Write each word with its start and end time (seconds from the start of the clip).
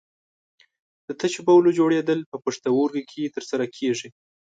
د 1.07 1.09
تشو 1.19 1.41
بولو 1.47 1.69
جوړېدل 1.79 2.19
په 2.31 2.37
پښتورګو 2.45 3.01
کې 3.09 3.31
تر 3.35 3.43
سره 3.51 3.65
کېږي. 3.77 4.09